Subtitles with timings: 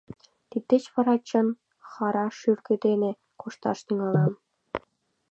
[0.49, 1.47] Тиддеч вара чын
[1.89, 3.11] хӓрра шӱргӧ дене
[3.41, 4.33] кошташ тӱҥалам!